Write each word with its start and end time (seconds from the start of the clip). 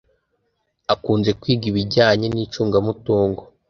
Akunze 0.93 1.29
kwiga 1.39 1.65
ibijyanye 1.71 2.27
n’icungamutungo 2.29 3.41